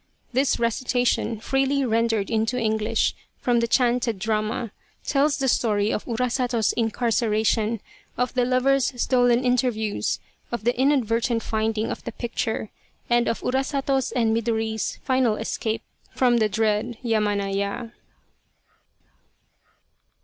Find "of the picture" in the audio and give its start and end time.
11.91-12.71